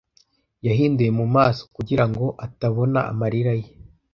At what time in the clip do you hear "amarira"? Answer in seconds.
3.11-3.53